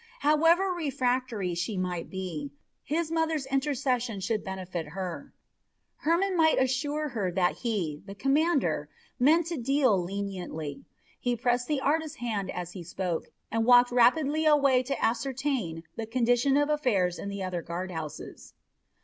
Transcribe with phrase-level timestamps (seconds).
[0.21, 2.49] However refractory she might be,
[2.83, 5.31] his mother's intercession should benefit her.
[5.97, 10.85] Hermon might assure her that he, the commander, meant to deal leniently.
[11.19, 16.07] He pressed the artist's hand as he spoke, and walked rapidly away to ascertain the
[16.07, 18.55] condition of affairs in the other guardhouses.